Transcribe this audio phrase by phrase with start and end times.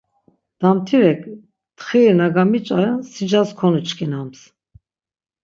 [0.61, 1.21] Damtirek
[1.79, 4.39] txiri na gamiç̌aren sicas konuçkinams.